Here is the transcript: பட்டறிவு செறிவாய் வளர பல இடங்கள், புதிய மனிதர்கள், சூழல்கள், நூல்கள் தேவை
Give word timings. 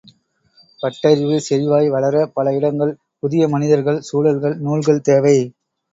பட்டறிவு 0.79 1.35
செறிவாய் 1.47 1.89
வளர 1.89 2.23
பல 2.33 2.53
இடங்கள், 2.53 2.93
புதிய 3.23 3.47
மனிதர்கள், 3.47 4.01
சூழல்கள், 4.01 4.57
நூல்கள் 4.59 5.05
தேவை 5.05 5.37